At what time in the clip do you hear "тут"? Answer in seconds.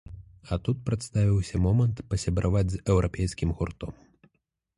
0.67-0.79